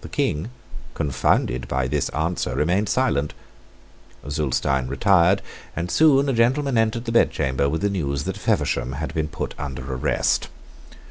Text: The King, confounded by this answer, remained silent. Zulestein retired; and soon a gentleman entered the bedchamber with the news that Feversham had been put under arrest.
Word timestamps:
The 0.00 0.08
King, 0.08 0.48
confounded 0.94 1.68
by 1.68 1.86
this 1.86 2.08
answer, 2.08 2.54
remained 2.54 2.88
silent. 2.88 3.34
Zulestein 4.26 4.88
retired; 4.88 5.42
and 5.76 5.90
soon 5.90 6.30
a 6.30 6.32
gentleman 6.32 6.78
entered 6.78 7.04
the 7.04 7.12
bedchamber 7.12 7.68
with 7.68 7.82
the 7.82 7.90
news 7.90 8.24
that 8.24 8.38
Feversham 8.38 8.92
had 8.92 9.12
been 9.12 9.28
put 9.28 9.54
under 9.58 9.92
arrest. 9.92 10.48